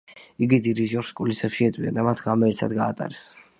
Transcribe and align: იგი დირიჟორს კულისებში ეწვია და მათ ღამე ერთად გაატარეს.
იგი 0.45 0.57
დირიჟორს 0.67 1.11
კულისებში 1.19 1.69
ეწვია 1.69 1.93
და 1.99 2.07
მათ 2.09 2.25
ღამე 2.27 2.53
ერთად 2.55 2.77
გაატარეს. 2.83 3.25